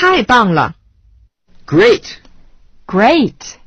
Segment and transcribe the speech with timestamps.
[0.00, 0.76] 太棒了
[1.66, 2.04] ！Great.
[2.86, 3.58] Great.